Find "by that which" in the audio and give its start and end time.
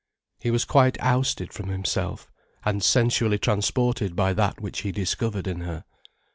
4.15-4.79